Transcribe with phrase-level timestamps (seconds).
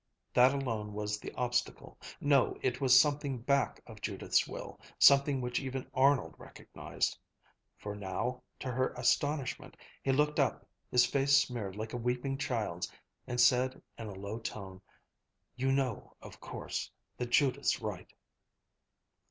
[0.33, 5.59] That alone was the obstacle no, it was something back of Judith's will, something which
[5.59, 7.19] even Arnold recognized;
[7.77, 12.91] for now, to her astonishment, he looked up, his face smeared like a weeping child's,
[13.27, 14.81] and said in a low tone,
[15.55, 18.11] "You know, of course, that Judith's right."